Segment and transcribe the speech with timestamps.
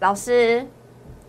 [0.00, 0.64] 老师，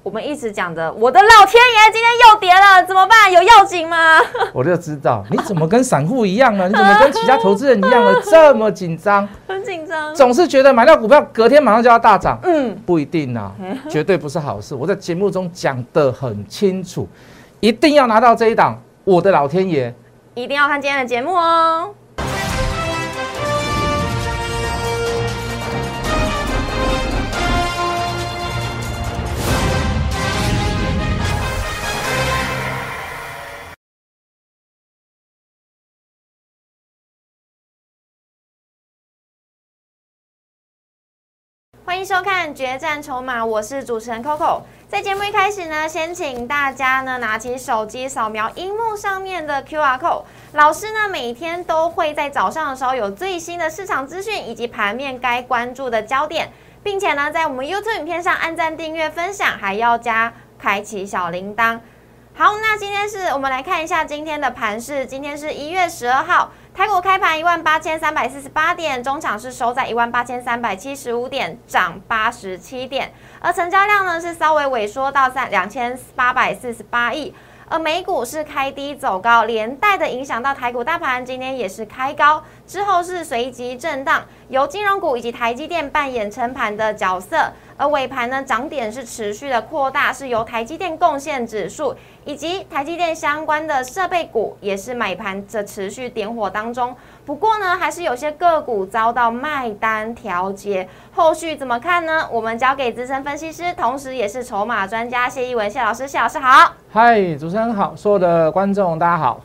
[0.04, 3.32] 我们一直讲的，我的老天爷，今天又跌了，怎么办？
[3.32, 4.20] 有要紧吗？
[4.54, 6.68] 我就知道， 你怎么跟散户一样呢？
[6.68, 8.14] 你怎么跟其他投资人一样呢？
[8.30, 12.38] 这么紧张，很紧张，总是觉得买到股票隔天马上就要大涨。
[12.44, 13.52] 嗯，不一定啊，
[13.90, 14.76] 绝对不是好事。
[14.76, 17.08] 我在节目中讲的很清楚，
[17.60, 18.80] 一定要拿到这一档。
[19.04, 19.92] 我的老天爷，
[20.36, 21.90] 一定要看今天的节目哦。
[41.90, 44.62] 欢迎收看《决战筹码》，我是主持人 Coco。
[44.88, 50.22] 在节目一开始呢，先请大家呢拿起手机扫描荧幕上面的 QR code。
[50.54, 56.52] 老师呢每天都会在早上的时候有最新的市场资讯以及盘面该关注的焦点，
[56.84, 61.80] 并且呢在我们 YouTube 影片上按赞、订阅、分享，还要加开启小铃铛。
[62.36, 65.08] 好，那今天是我们来看一下今天的盘市。
[65.08, 66.52] 今天是一月十二号。
[66.80, 77.36] 台股开盘一万八千三百四十八点，中场是收在一万八千三百七十五点，涨八十七点，而成交量呢是稍微萎缩到三两千八百四十八亿。
[77.68, 87.52] 而美股是开低走高，连带的影响到台股大盘，今天也是开高之后是随即震荡，由金融股以及台积电扮演撑盘的角色。
[87.76, 91.96] 而尾盘呢，涨点是持续的扩大，是由台积电贡献指数
[92.26, 96.96] 以及台积电相关的设备股也是买盘的持续点火当中。
[97.26, 102.30] 不过呢，还是有些个股遭到卖单调节，后续怎么看呢？
[102.32, 106.72] 我们交给资深分析师，同时也是筹码专家谢一文谢老师，谢老师好。
[106.92, 109.42] 嗨，主持人好，所有的观众大家好。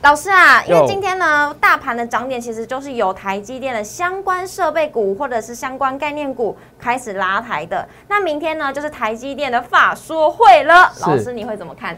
[0.00, 7.86] 老师啊，因为今天呢，大盘的涨点其实就是有台积电的相关设备股或者是相关概念股开始拉抬的。
[8.08, 10.92] 那明天呢，就是台积电的法说会了。
[11.00, 11.96] 老师，你会怎么看？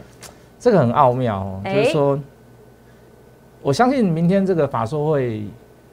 [0.59, 2.19] 这个很奥妙哦，就是说，
[3.61, 5.43] 我相信明天这个法说会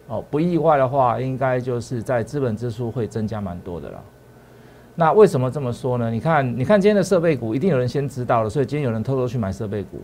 [0.06, 4.02] 哦，不意外的话，应该就是在资本支出会增加蛮多的了。
[4.94, 6.10] 那为什么这么说呢？
[6.10, 10.00] 你看，你看今天的设备股，一定有人先知道了，所以今天有人偷偷去买设备股。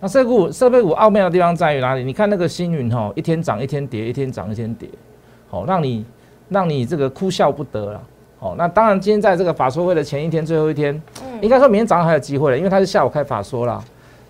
[0.00, 2.04] 那设备股设备股奥妙的地方在于哪里？
[2.04, 4.88] 你看那个星云哈，一天涨一天跌，一天涨一天跌，
[5.48, 6.04] 好让你
[6.48, 8.02] 让你这个哭笑不得了。
[8.38, 11.00] 好，那当然今天在这个法说会的前一天最后一天，
[11.40, 13.82] 应该说明天早上还有机会了，因为它是下午开法说啦。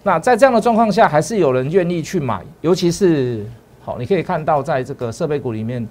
[0.05, 3.45] 那在这样的状况下，还是有人愿意去买，尤其是
[3.83, 5.85] 好，你可以看到在这个设备股里面，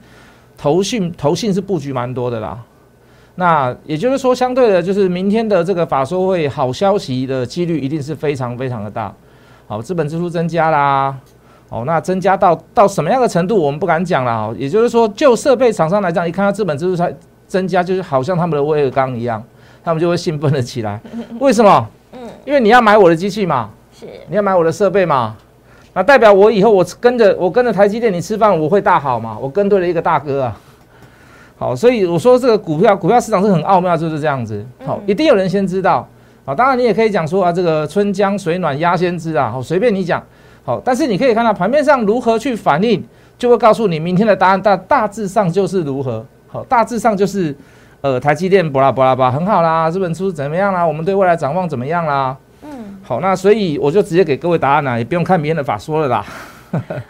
[0.58, 2.58] 投信投信是布局蛮多的啦。
[3.36, 9.14] 那也就是说，相对的，就是明天的这个法说会好消息的几率一定是非常非常的大。
[9.68, 11.16] 好，资本支出增加啦，
[11.70, 14.56] 哦，那增加到到什么样的程度，我们不敢讲了哦。
[14.58, 17.12] 也就是说，就设备厂商来讲，一看到资本支出才
[17.48, 19.44] 增加，就是好像他们的威尔刚一样，
[19.84, 21.02] 他们就会兴奋了起来。
[21.40, 21.88] 为什么？
[22.14, 25.36] 嗯，因为你要买我的机器嘛，是，你要买我的设备嘛，
[25.94, 29.36] 那代表我以后我跟着我跟着台积电你吃饭，我会大好嘛？
[29.42, 30.58] 我跟对了一个大哥啊。
[31.58, 34.64] 好，所以我说这个股票股票市场是很奥妙，就是这样子。
[34.86, 36.08] 好，一定有人先知道。
[36.46, 40.24] 好，当然你也可以讲说啊，这个春江水暖鸭先知啊，好，随便你讲。
[40.64, 43.04] 好，但是你可以看到盘面上如何去反应，
[43.38, 46.26] 就会告诉你明天的答案大大致上就是如何。
[46.48, 47.56] 好，大致上就是，
[48.02, 50.86] 呃，台积电，巴拉巴拉巴，很好啦，这本出怎么样啦？
[50.86, 52.36] 我们对未来展望怎么样啦？
[52.64, 56.26] 嗯，好，那所以我就直接给各位答案啦，也不用看明天的法说了啦。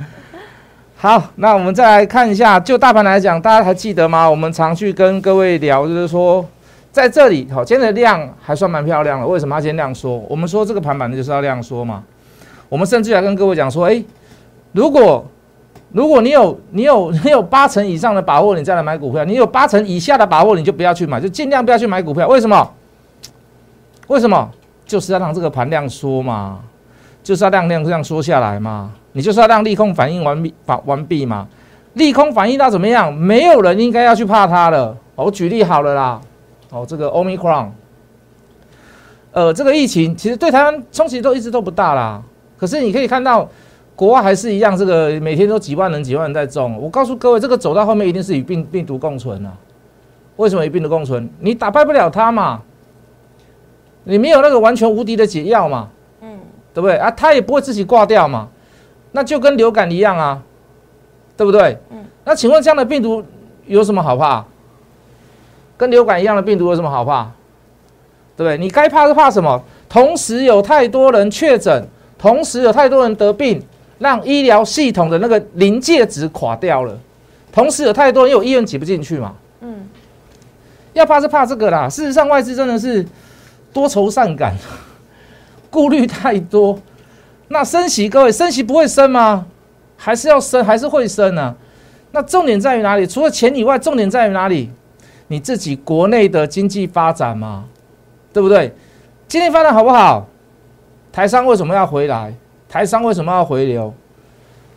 [0.95, 4.29] 好，那我们再来看一下，就大盘来讲，大家还记得吗？
[4.29, 6.45] 我们常去跟各位聊，就是说。
[6.95, 9.27] 在这里，好，今天的量还算蛮漂亮的。
[9.27, 10.15] 为什么要今天量缩？
[10.29, 12.01] 我们说这个盘板就是要量缩嘛。
[12.69, 14.01] 我们甚至还跟各位讲说，哎，
[14.71, 15.25] 如果
[15.91, 22.29] 如果你有你有 你有八成以上的把握，你再来买股票；你有八成以下的把握，你就不要去买，就尽量不要去买股票。
[22.29, 22.71] 为什么？
[24.07, 24.49] 为什么？
[24.85, 26.61] 就是要让这个盘量缩嘛，
[27.21, 28.89] 就是要量量这样缩下来嘛。
[29.11, 31.45] 你就是要让利空反应完毕完完毕嘛。
[31.95, 33.13] 利空反应到怎么样？
[33.13, 34.95] 没有人应该要去怕它了。
[35.15, 36.21] 我举例好了啦。
[36.71, 37.69] 哦，这个 Omicron，
[39.31, 42.21] 呃，这个疫情其实对台湾冲击都一直都不大啦。
[42.57, 43.47] 可是你可以看到，
[43.95, 46.77] 国外还是一样，这个每天都几万人、几万人在中。
[46.81, 49.53] 我告诉各位，这个走到后面一定是与病病毒共存啊。
[50.37, 51.29] 为什么与病毒共存？
[51.39, 52.61] 你打败不了它嘛，
[54.03, 55.89] 你没有那个完全无敌的解药嘛，
[56.21, 56.39] 嗯，
[56.73, 57.09] 对不对啊？
[57.11, 58.49] 它也不会自己挂掉嘛，
[59.11, 60.41] 那就跟流感一样啊，
[61.37, 61.77] 对不对？
[61.91, 63.23] 嗯，那请问这样的病毒
[63.65, 64.43] 有什么好怕？
[65.77, 67.23] 跟流感一样的病毒有什么好怕？
[68.37, 68.57] 对不对？
[68.57, 69.63] 你该怕是怕什么？
[69.87, 71.87] 同时有太多人确诊，
[72.17, 73.61] 同时有太多人得病，
[73.99, 76.97] 让医疗系统的那个临界值垮掉了。
[77.51, 79.33] 同时有太多人有医院挤不进去嘛？
[79.61, 79.87] 嗯。
[80.91, 81.89] 要怕是怕这个啦。
[81.89, 83.05] 事实上，外资真的是
[83.71, 84.55] 多愁善感，
[85.71, 86.77] 顾虑太多。
[87.47, 89.45] 那升息，各位升息不会升吗？
[89.95, 91.55] 还是要升，还是会升呢？
[92.11, 93.05] 那重点在于哪里？
[93.07, 94.69] 除了钱以外，重点在于哪里？
[95.27, 97.65] 你自己国内的经济发展嘛，
[98.31, 98.73] 对不对？
[99.27, 100.27] 经济发展好不好？
[101.11, 102.33] 台商为什么要回来？
[102.67, 103.93] 台商为什么要回流？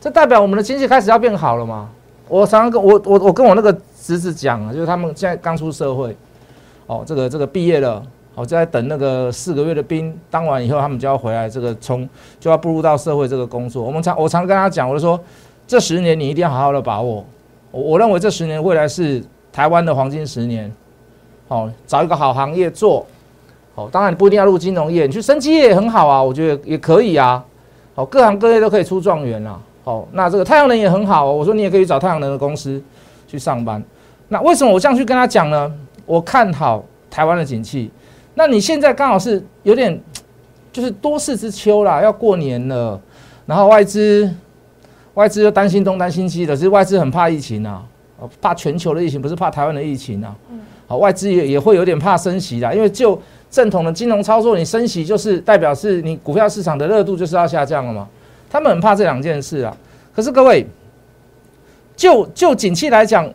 [0.00, 1.88] 这代表我们的经济开始要变好了嘛？
[2.28, 6.16] 我常常跟我我我跟我那个侄子讲啊，就是他们现在刚出社会，
[6.86, 8.02] 哦，这个这个毕业了，
[8.34, 12.08] 哦，就在等那个四个月的兵当完以后，他们就要回来，这个从
[12.38, 13.82] 就要步入到社会这个工作。
[13.82, 15.18] 我们常我常跟他讲，我就说
[15.66, 17.24] 这十年你一定要好好的把握。
[17.70, 19.22] 我我认为这十年未来是
[19.58, 20.72] 台湾的黄金十年。
[21.48, 23.04] 哦，找一个好行业做。
[23.74, 27.44] 哦，当然你不一定要入金融业，你去升级业也很好啊，我觉得也可以啊。
[27.96, 29.58] 好，各行各业都可以出状元啦。
[29.82, 32.80] 好，那这个太阳能也很好，我说你也可以找太阳能的公司
[33.26, 33.82] 去上班。
[34.28, 35.74] 那为什么我这样去跟他讲呢？
[36.06, 37.90] 我看好台湾的景气。
[38.34, 40.00] 那你现在刚好是有点
[40.72, 43.00] 就是多事之秋啦，要过年了，
[43.44, 44.32] 然后外资
[45.14, 47.82] 外资又担心东担心西的，其实外资很怕疫情啊，
[48.40, 50.34] 怕全球的疫情，不是怕台湾的疫情啊。
[50.86, 53.20] 好，外资也也会有点怕升息啦，因为就
[53.50, 58.08] 正统的金融操作，你升息就是代表是你股票市场的热度就是要下降了嘛？
[58.50, 59.76] 他们很怕这两件事啊。
[60.14, 60.66] 可是各位，
[61.94, 63.30] 就就景气来讲，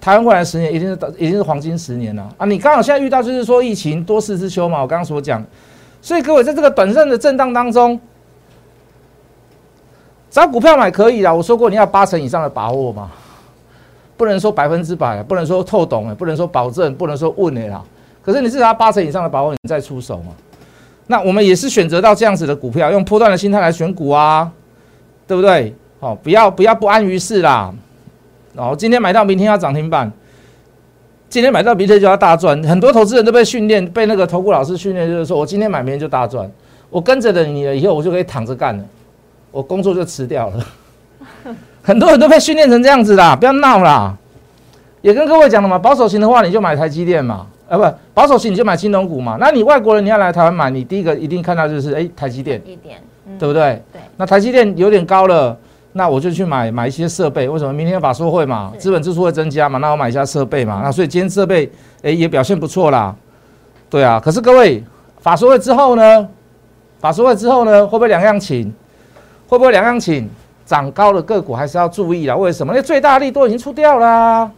[0.00, 2.46] 台湾未来十年一定是一定是黄金十年了啊！
[2.46, 5.44] 你刚好现在遇到就是说疫情多事之秋嘛，我刚刚所讲，
[6.00, 8.00] 所以各位在这个短暂的震荡当中，
[10.30, 11.34] 找股票买可以啦。
[11.34, 13.10] 我说过你要八成以上的把握嘛，
[14.20, 17.82] 不能说百分之百，不能说透懂，不能说保证，不能说问的啦。
[18.22, 20.32] 可是你至少八成以上的把握，你再出手嘛。
[21.06, 24.52] 那我们也是选择到这样子的股票，用波段的心态来选股啊，
[25.26, 25.74] 对不对？
[26.00, 27.72] 好，不要不要不安于事啦。
[28.56, 30.06] 哦，今天买到，明天要涨停板；
[31.30, 32.62] 今天买到，明天就要大赚。
[32.64, 36.46] 很多投资人都被训练，被那个投顾老师训练，就是说我今天买，明天就大赚。
[36.90, 38.84] 我跟着的你了以后，我就可以躺着干了，
[39.50, 40.66] 我工作就辞掉了。
[41.82, 44.16] 很多人都被训练成这样子啦，不要闹啦。
[45.02, 47.46] 也跟各位讲了嘛，保守型的话，你就买台积电嘛。
[47.68, 49.36] 啊，不保守型你就买金融股嘛。
[49.40, 52.60] 那你外国人你要来台湾买，你第一个一定看到就是哎台积电，
[53.38, 53.82] 对不对？
[53.92, 54.02] 对。
[54.16, 55.56] 那台积电有点高了，
[55.92, 57.48] 那我就去买买一些设备。
[57.48, 57.72] 为什么？
[57.72, 60.80] 明天法说会嘛，资本支出会增加嘛，那我买一下设备嘛。
[60.82, 61.70] 那所以今天设备
[62.02, 63.14] 哎也表现不错啦。
[63.88, 64.20] 对啊。
[64.22, 64.82] 可是各位
[65.20, 66.28] 法说会之后呢？
[66.98, 67.86] 法说会之后呢？
[67.86, 68.70] 会不会两样请？
[69.48, 70.28] 会不会两样请？
[70.70, 72.36] 涨高的个股还是要注意啦。
[72.36, 72.72] 为什么？
[72.72, 74.48] 因为最大力都已经出掉啦。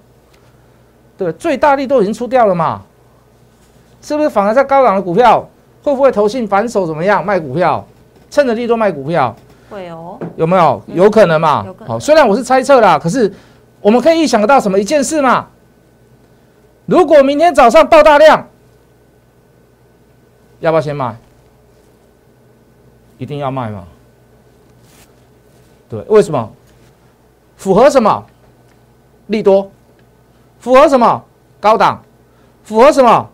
[1.16, 2.82] 对，最大力都已经出掉了嘛。
[4.02, 5.48] 是不是反而在高档的股票，
[5.82, 7.82] 会不会投信反手怎么样卖股票，
[8.30, 9.34] 趁着利多卖股票？
[9.70, 10.82] 会哦，有没有？
[10.88, 11.64] 有可能嘛？
[11.86, 13.32] 好，虽然我是猜测啦，可是
[13.80, 15.46] 我们可以预想得到什么一件事嘛？
[16.84, 18.46] 如果明天早上爆大量，
[20.60, 21.16] 要不要先卖？
[23.16, 23.84] 一定要卖吗？
[25.92, 26.50] 对，为什么？
[27.58, 28.24] 符合什么？
[29.26, 29.70] 利多？
[30.58, 31.22] 符合什么？
[31.60, 32.02] 高档？
[32.64, 33.28] 符合什么？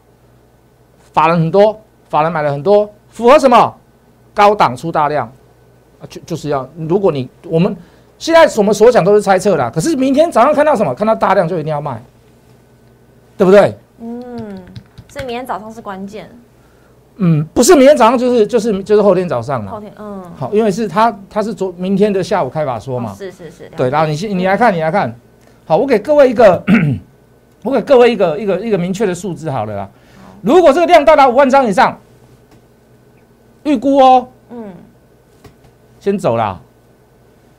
[1.13, 3.73] 法人很多，法人买了很多，符合什么？
[4.35, 5.31] 高档出大量
[6.01, 6.69] 啊，就就是要。
[6.89, 7.77] 如果你我们
[8.19, 10.93] 现在我们所讲都是猜测啦，可是明天早上看到什么？
[10.93, 12.03] 看到大量就一定要卖，
[13.37, 13.79] 对不对？
[14.01, 14.61] 嗯，
[15.09, 16.29] 所以明天早上是关键。
[17.21, 19.71] 嗯，不是明天早上，就是就是就是后天早上了。
[19.71, 23.13] 后天，嗯，好，因为是他他是昨明天的下午开法说嘛。
[23.15, 23.69] 是是是。
[23.77, 25.15] 对，然后你先你来看，你来看。
[25.67, 26.65] 好，我给各位一个，
[27.63, 29.89] 我给各位一个一个一个明确的数字，好了啦。
[30.41, 31.99] 如果这个量到达五万张以上，
[33.65, 34.73] 预估哦，嗯，
[35.99, 36.61] 先走啦，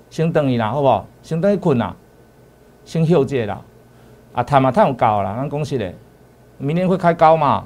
[0.10, 1.06] 先等你啦，好不好？
[1.22, 1.94] 先等你困啦，
[2.86, 3.62] 先休息啦。
[4.32, 5.94] 啊，探嘛探有高啦，咱恭喜嘞，
[6.58, 7.66] 明天会开高嘛？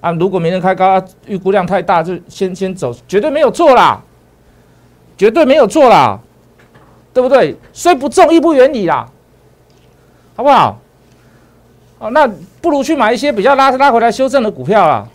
[0.00, 4.00] 啊，如果明天开高，预估量太大，就先先走，绝对没有错啦，
[5.16, 6.18] 绝对没有错啦，
[7.12, 7.54] 对不对？
[7.72, 9.06] 虽不中，亦不远矣啦，
[10.34, 10.78] 好不好？
[11.98, 12.26] 哦，那
[12.62, 15.06] 不如去买一些比较拉拉回来修正的股票啦，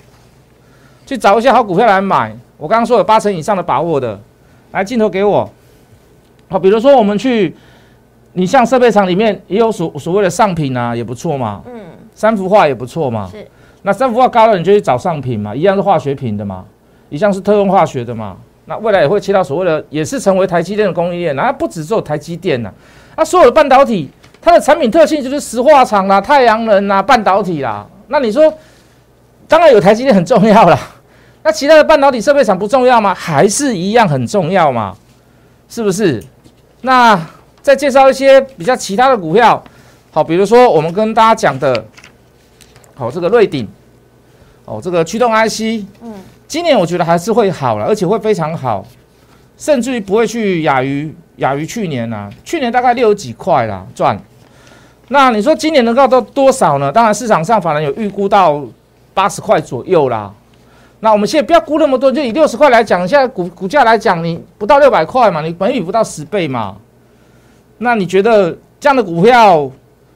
[1.05, 2.35] 去找一些好股票来买。
[2.57, 4.19] 我刚刚说有八成以上的把握的，
[4.71, 5.49] 来镜头给我。
[6.47, 7.55] 好，比如说我们去，
[8.33, 11.63] 你像设备厂里面也有所所谓的上品啊，也不错嘛。
[11.65, 11.73] 嗯。
[12.13, 13.27] 三幅画也不错嘛。
[13.31, 13.45] 是。
[13.85, 16.65] 那三幅画高了，你就去找上品嘛，一样是化学品的嘛，
[17.09, 18.35] 一样是特用化学的嘛。
[18.65, 21.35] 那未来也会切到所谓的，也是成为台积电的供应链。
[21.35, 22.71] 那不止只有台积电呐，
[23.13, 24.09] 啊，所有的半导体。
[24.41, 27.83] 它的产品特性就是石化厂啦、太阳能啦、半导体啦。
[28.09, 28.53] 那你说，
[29.47, 30.79] 当然有台积电很重要啦。
[31.41, 33.11] 那其他的半导体设备厂不重要吗？
[33.13, 34.95] 还是一样很重要嘛？
[35.67, 36.23] 是不是？
[36.81, 37.19] 那
[37.63, 39.63] 再介绍一些比较其他的股票，
[40.11, 41.83] 好，比如说我们跟大家讲的
[42.95, 43.67] 好，这个瑞鼎，
[44.65, 46.13] 哦，这个驱动 IC，嗯，
[46.47, 48.85] 今年我觉得还是会好了，而且会非常好，
[49.57, 54.17] 甚至于不会去亚于亚于去年呐，去年大概六十几块啦赚。
[55.09, 56.91] 那你说今年能够到多少呢？
[56.91, 58.65] 当然市场上反而有预估到
[59.13, 60.33] 八十块左右啦。
[61.01, 66.77] 那我们现在不要估那么多，就以六十块来讲，现在股股价来讲，你不到六百块嘛，你本比不到十倍嘛。
[67.77, 69.69] 那你觉得这样的股票，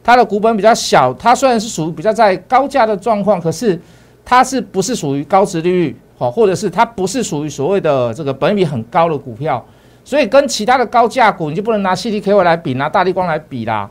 [0.09, 3.79] 它的股本比较小，它虽然是属于比较在高价的状况，可是
[4.25, 5.95] 它是不是属于高值利率？
[6.17, 9.63] 好，或者是它不是属于所谓的这个本比很高的股票？
[10.03, 13.87] 所以跟其他的高价股，你就不能拿 CDK 来比，拿大力光来比啦。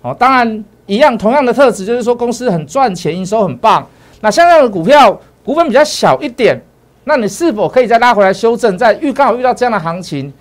[0.00, 3.86] 好，当然一样，同样的特质就是说公司很赚钱，营收很棒。
[4.20, 6.60] 那像这样的股票，股本比较小一点，
[7.04, 8.76] 那你是否可以再拉回来修正？
[8.76, 10.32] 在遇刚好遇到这样的行情，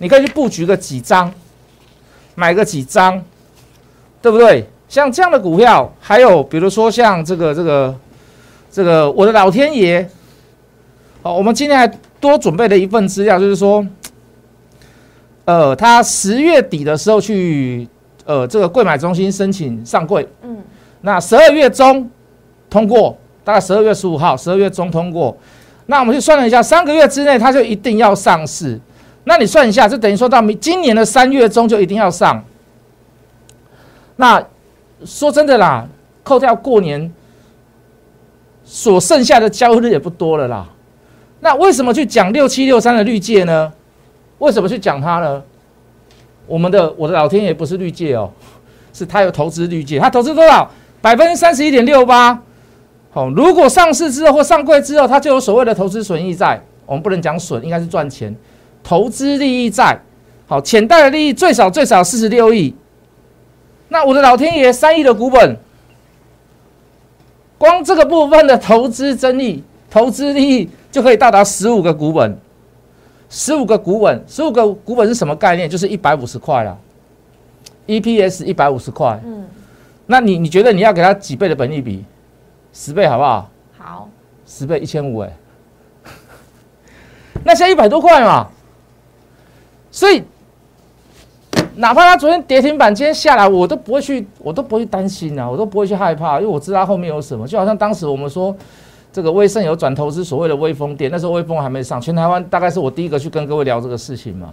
[0.00, 1.32] 你可以去布局个几张，
[2.34, 3.24] 买个几张，
[4.26, 4.66] 对不对？
[4.88, 7.94] 像这样的股票，还有比如说像这个这个
[8.72, 10.04] 这个我的老天爷，
[11.22, 11.86] 好，我们今天还
[12.18, 13.86] 多准备了一份资料，就是说，
[15.44, 17.88] 呃，他十月底的时候去。
[18.28, 20.58] 呃，这个柜买中心申请上柜，嗯，
[21.02, 22.10] 那十二月中
[22.68, 25.38] 通过，大概十二月十五号，十二月中通过，
[25.86, 28.80] 那我们去算了一下，三个月之内它就一定要上市。
[29.22, 32.44] 那你算一下，就等于说到明今年的三月中就一定要上。
[34.16, 34.42] 那
[35.04, 35.86] 说真的啦，
[36.22, 37.12] 扣掉过年
[38.64, 40.66] 所剩下的交易日也不多了啦。
[41.40, 43.72] 那为什么去讲六七六三的绿界呢？
[44.38, 45.42] 为什么去讲它呢？
[46.46, 48.30] 我们的我的老天爷不是绿界哦，
[48.92, 50.70] 是他有投资绿界，他投资多少？
[51.02, 52.40] 百分之三十一点六八。
[53.10, 56.60] 好，如果上市之后或上柜之后，他就有所谓的投资损益在。
[56.86, 58.34] 我们不能讲损，应该是赚钱，
[58.82, 59.98] 投资利益在。
[60.46, 62.74] 好，潜在的利益最少最少四十六亿。
[63.88, 65.56] 那我的老天爷三亿的股本，
[67.58, 72.36] 光这个部分的投资争议、投资利益就可以到达十五个股本。
[73.28, 75.68] 十五个股本，十五个股本是什么概念？
[75.68, 76.78] 就是一百五十块了
[77.88, 79.20] ，EPS 一百五十块。
[79.24, 79.44] 嗯，
[80.06, 82.04] 那你你觉得你要给他几倍的本利比？
[82.72, 83.50] 十倍好不好？
[83.78, 84.08] 好，
[84.46, 85.32] 十倍一千五哎，
[87.42, 88.48] 那现在一百多块嘛，
[89.90, 90.22] 所以
[91.76, 97.46] 哪怕他昨天跌停板，今天下来，我都不会去，我都不会担心啊，我都不会去害怕，因为我知道后面有什么。
[97.46, 98.54] 就好像当时我们说。
[99.12, 104.52] 这个威盛有转投资所谓的威风店，那时候威风还没上，全台湾大概是我第一个去跟各位聊这个事情嘛。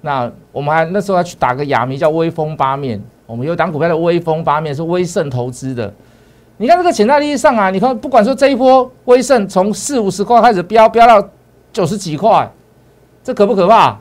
[0.00, 5.94] 那我们还那时候还去打个哑谜叫威风八面，我们有档股票的威风八面是威盛投资的。
[6.56, 11.28] 你看这个潜在利益上啊，你看不管说这一波威盛从四五十块开始飙飙到
[11.72, 12.50] 九十几块，
[13.22, 13.96] 这可不可怕？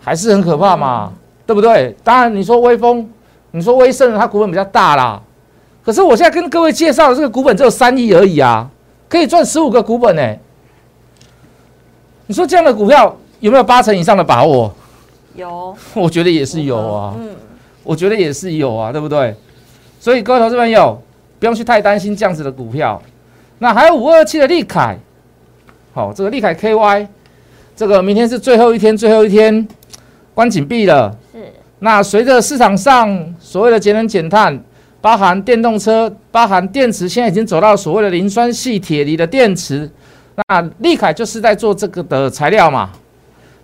[0.00, 1.12] 还是很可怕嘛，
[1.46, 1.94] 对不对？
[2.02, 3.08] 当然你说威风，
[3.50, 5.20] 你说威盛它股本比较大啦。
[5.84, 8.68] 可是我现在跟各位介绍的这个股本只有三亿而已啊，
[9.08, 10.36] 可以赚十五个股本呢。
[12.26, 14.70] 你说这样的股票有没有八成以上的把握？
[15.34, 17.14] 有， 我觉得也是有啊。
[17.18, 17.30] 嗯，
[17.82, 19.34] 我觉得也是有啊，对不对？
[19.98, 21.00] 所以各位投资朋友
[21.38, 23.00] 不用去太担心这样子的股票。
[23.58, 24.98] 那还有五二七的利凯，
[25.94, 27.06] 好，这个利凯 KY，
[27.74, 29.66] 这个明天是最后一天，最后一天
[30.38, 31.12] 关紧闭了。
[31.32, 31.52] 是。
[31.80, 34.56] 那随着市场上所谓的节能减碳。
[35.00, 39.88] 包含电动车，包含电池，现在已经走到所谓的磷酸系铁锂的电池。
[40.36, 42.90] 那利凯就是在做这个的材料嘛。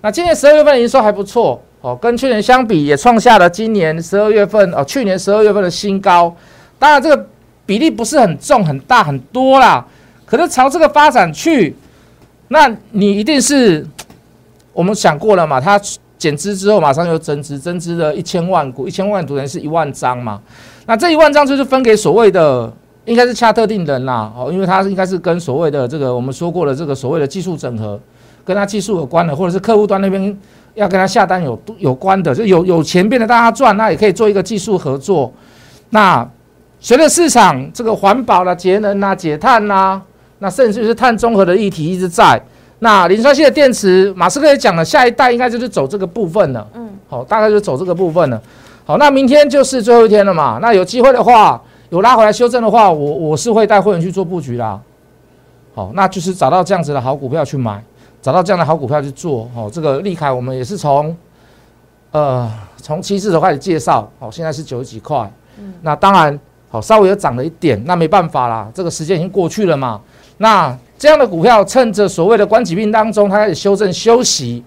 [0.00, 6.34] 那今年十二月份营收还不错哦，跟去年相比也创下了今年十二月份哦，去年十二月份的新高。
[6.78, 7.26] 当然这个
[7.66, 9.84] 比例不是很重、很大、很多啦，
[10.24, 11.74] 可是朝这个发展去，
[12.46, 13.84] 那你一定是
[14.72, 15.60] 我们想过了嘛？
[15.60, 15.80] 它
[16.24, 20.40] 减资之后马上又增资，增资了一千万股，一千万股等于是一万张嘛。
[20.86, 22.72] 那这一万张就是分给所谓的，
[23.04, 28.00] 应该是恰特定人啦，哦，因为它应该是跟所谓的这个我们说过的这个所谓的技术整合，
[28.42, 30.34] 跟他技术有关的，或者是客户端那边
[30.72, 35.30] 要跟他下单有有关的，就有有钱变得大家赚，那也可以做一个技术合作。
[35.90, 36.26] 那
[36.80, 40.00] 随着市场这个环保啦、节能啦、减碳啦，
[40.38, 42.40] 那甚至是碳中和的议题一直在。
[42.80, 46.66] 那磷酸系的电池，马斯克也讲了，下一代应该就是走这个部分了。
[46.74, 48.40] 嗯，好，大概就走这个部分了。
[48.84, 50.58] 好，那明天就是最后一天了嘛？
[50.60, 54.78] 那有机会的话，有拉回来修正的话，我我是会带会员去做布局啦。
[55.74, 57.82] 好，那就是找到这样子的好股票去买，
[58.20, 59.48] 找到这样的好股票去做。
[59.54, 61.16] 好，这个利凯我们也是从
[62.10, 65.30] 呃从七字头开始介绍，好，现在是九十几块。
[65.58, 66.38] 嗯，那当然
[66.68, 70.00] 好，稍微有涨了一点，那没办法啦，这个时间已经过去了嘛。
[70.36, 74.62] 那这样的股票趁着所谓的关疾病当中，它开始修正休息，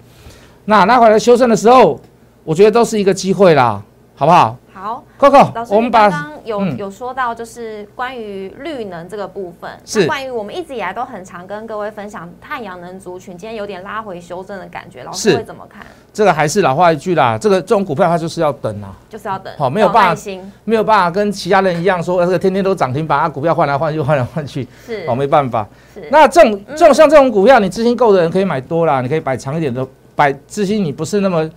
[0.66, 2.00] 那拉回来修正的时候，
[2.44, 3.82] 我觉得都是一个机会啦。
[4.14, 4.56] 好不好？
[4.80, 10.06] 好，Coco，老师，我们刚刚有有说到，就是关于绿能这个部分，是。
[10.06, 15.84] 关于我们一直以来都很常跟各位分享太阳能族群，今天有点拉回修正的感觉，老师会怎么看？
[16.12, 20.22] 这个还是老话一句啦，这个这种股票它就是要等啊，就是要等，好，没有办法，
[20.62, 25.66] 没有办法跟其他人一样说，这个天天都涨停板，啊股票换来换去，换来换去，是，哦，没办法。
[25.92, 31.50] 是，那这种这种像这种股票，你资金够的人可以买多啦，你可以摆长一点的，摆资金你不是那么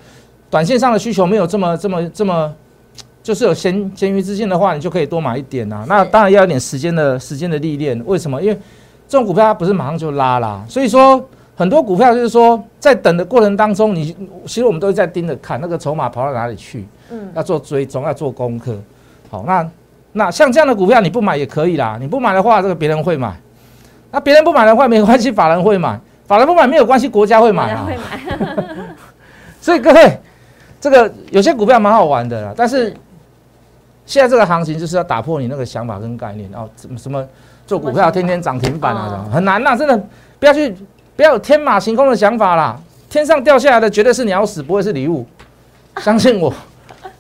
[0.50, 2.52] 短线上的需求没有这么这么这么。
[3.24, 5.86] 就是有闲闲余资金的话，你就可以多买一点呐。
[5.88, 8.02] 那当然要一点时间的时间的历练。
[8.06, 8.42] 为什么？
[8.42, 8.60] 因为
[9.08, 11.24] 这种股票它不是马上就拉啦，所以说
[11.56, 16.88] 很多股票就是说在等的过程当中，你其实我们都是在盯着看那个筹码跑到哪里去。
[17.12, 18.76] 嗯，要做追踪，要做功课。
[19.30, 19.70] 好，那
[20.14, 21.98] 那像这样的股票你不买也可以啦。
[22.02, 23.36] 你不买的话，这个别人会买。
[24.10, 26.00] 那别人不买的话没关系，法人会买。
[26.26, 27.86] 法人不买没有关系，国家会买啊。
[27.86, 28.76] 会买。
[29.62, 30.18] 所以各位，
[30.80, 32.92] 这个有些股票蛮好玩的啦，但是。
[34.06, 37.26] 现在这个行情就是要打破你那个想法跟概念哦，什么什么
[37.66, 39.98] 做股票天天涨停板啊，很难呐，真的。
[40.40, 40.76] 不要去
[41.16, 42.80] 不要有天马行空的想法啦，
[43.10, 45.26] 天上掉下来的绝对是鸟屎，不会是礼物，
[46.02, 46.52] 相信我，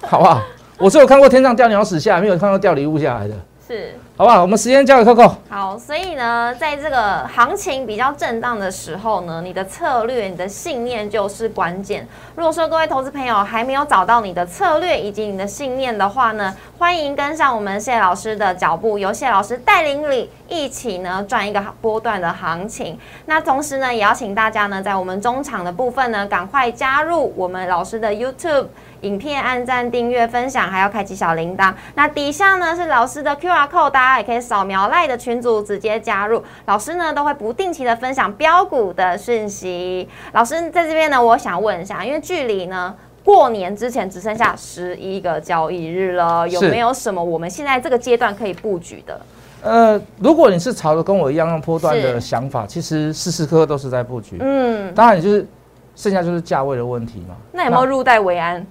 [0.01, 0.41] 好不好？
[0.79, 3.35] 我只有看过天上掉鸟屎下来，没有看到掉礼物下来的。
[3.67, 4.39] 是，好不好？
[4.43, 5.33] 我们时间交给 Coco。
[5.49, 12.07] 好，所以呢，在这个行情比较震荡的时候呢，你的策略、你的信念就是关键。
[12.35, 22.99] 如果说各位投资朋友还没有找到你的策略以及你的信念的话呢，欢迎跟上我们谢老师的脚步，由谢老师带领你一起呢赚一个波段的行情。
[23.25, 28.67] 那同时呢，也要请大家呢，在我们中场的部分呢，赶快加入我们老师的 YouTube。
[29.01, 31.73] 影片按赞、订阅、分享，还要开启小铃铛。
[31.95, 36.43] 那底下呢是老师的 QR code，大家也可以扫描赖的群组直接加入。
[36.65, 40.07] 老师呢都会不定期的分享标股的讯息。
[40.33, 49.21] 老师在这边呢，我想问一下，因为距离呢过年之前只剩下十一个交易日了，有没有什么我们现在这个阶段可以布局的？
[49.63, 54.37] 呃，如果你是朝着跟我一样用波段的想法，其实时时刻刻都是在布局。
[54.39, 55.47] 嗯，当然就是。
[55.93, 57.35] 剩下就是价位的问题嘛？
[57.51, 58.65] 那有没有入袋为安？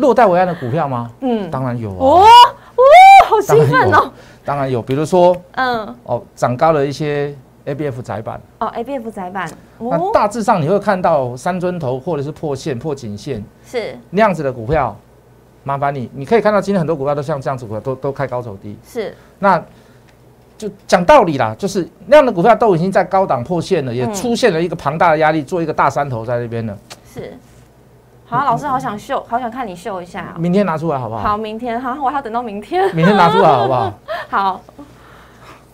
[0.00, 1.08] 入 袋为安的股票吗？
[1.20, 1.96] 嗯，当然有啊。
[2.00, 2.26] 哦
[2.74, 2.82] 哦，
[3.28, 4.10] 好兴奋哦！
[4.46, 7.34] 当然有，比如说，嗯，哦，涨高了一些
[7.66, 8.40] A B F 窄板。
[8.60, 9.50] 哦，A B F 窄板。
[9.78, 14.96] 那大致上你会看到三尊头或者是破线、破颈线，是那样子的股票。
[15.64, 18.78] 麻烦你，你可以看到今天很多股票都像这样子股票，都都开高走低。
[18.86, 19.62] 是那。
[20.58, 26.74] 就讲道理啦，就是那样的股票都已经在高档破线了，也出现了一个庞大的压力，做一个大山头在那边了。
[27.12, 27.36] 是，
[28.28, 30.34] 好，老师好想秀，好想看你秀一下。
[30.36, 31.22] 明天拿出来好不好？
[31.22, 32.92] 好，明天好，我还要等到明天。
[32.94, 33.92] 明天拿出来好不好？
[34.28, 34.60] 好，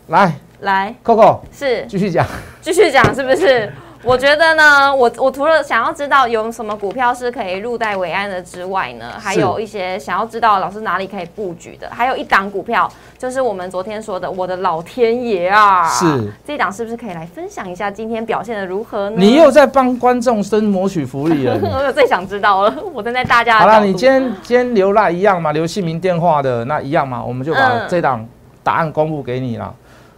[0.09, 2.27] 来来，Coco 是继续讲，
[2.61, 3.73] 继续讲是不是？
[4.05, 16.33] 我觉得呢，我我除了想要知道有什么股票是可以入袋为安的之外呢，还有一些想要知道老师哪里可以布局的，还有一档股票，就是我们昨天说的我的老天爷啊，是。
[16.45, 19.17] 这一档是不是可以来分享一下今天表现的如何呢？
[19.19, 28.27] 你又在帮观众生谋取福利了， 我最想知道了，我站在大家好了，你今天今天留那一样嘛，留姓名电话的那一样嘛，我们就把这档
[28.65, 29.73] 答案公布给你了。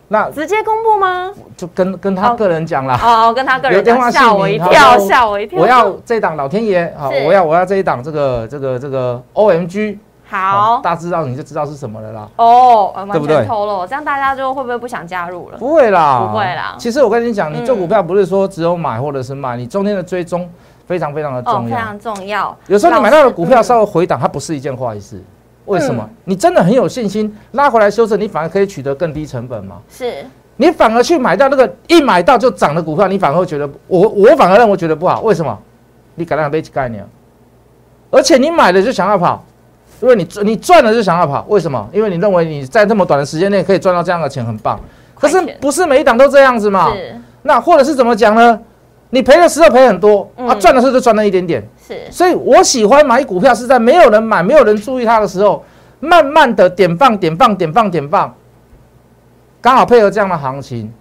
[0.08, 1.32] 那直接公布吗？
[1.56, 5.60] 就跟跟他个人讲啦哦，跟他个人讲，吓我一跳， 吓我一跳。
[5.60, 12.28] 我要这档老天爷， 好，我要我要这一档这个这个这个 O M G，好，大致道你就知道是什么了啦。
[12.36, 13.44] 哦，对不对？
[13.46, 15.58] 透露，这样大家就会不会不想加入了？
[15.58, 16.76] 不会啦，不会啦。
[16.78, 20.48] 其实我跟你讲，你做股票不是说只有买或者是卖，你中间的追踪
[20.86, 22.56] 非常非常的重要，非常重要。
[22.66, 25.22] 有时候你买到的股票稍微回档，它不是一件坏事。
[25.66, 26.08] 为什么？
[26.24, 29.76] 你真的很有信心拉回来修正，你反而可以取得更低成本吗？
[29.90, 30.24] 是。
[30.56, 35.20] 你反而去买到那个一买到就涨的股票，你反而会觉得我我反而认为觉得不好。
[35.22, 35.58] 为什么？
[36.14, 37.04] 你改良背起概念，
[38.10, 39.44] 而且你买了就想要跑，
[40.00, 41.44] 因为你你赚了就想要跑。
[41.48, 41.88] 为什么？
[41.92, 44.78] 因为你认为你在这么短的时间内可以赚到这样的钱，很棒。
[45.14, 46.92] 可是不是每一档都这样子嘛？
[47.42, 48.60] 那或者是怎么讲呢？
[49.14, 51.62] 你赔的时候赔很多，啊，赚的时候就赚了一点点。
[51.86, 51.96] 是。
[52.10, 55.64] 所以我喜欢买股票是在没有人买、没有人注意它的时候，
[56.00, 58.34] 慢慢的点放、点放、点放、点放。
[59.60, 60.92] 刚好配合这样的行情，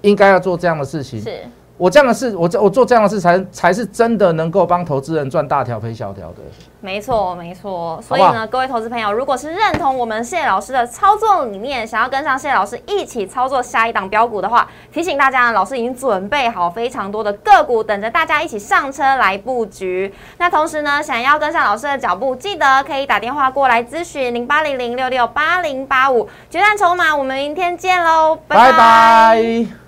[0.00, 1.20] 应该要做这样的事情。
[1.20, 1.30] 是。
[1.78, 6.38] 我这样的事，我我做这样的事才才是真的能够帮投资人赚大条赔小条的。
[6.80, 8.00] 没错，没错。
[8.02, 20.12] 所以呢，各位投资朋友，如果是认同我们谢老师的操作理念，想要跟上谢老师一起操作下一档标股的话，提醒大家，老师已经准备好非常多的个股，等着大家一起上车来布局。
[20.38, 27.16] 那同时呢，想要跟上老师的脚步，记得可以打电话过来咨询零八零零六六八零八五决战筹码。
[27.16, 29.87] 我们明天见喽，拜拜。